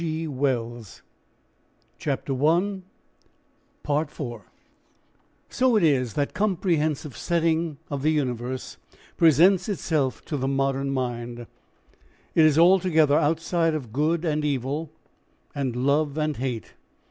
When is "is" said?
1.99-2.07, 5.83-6.15, 12.45-12.57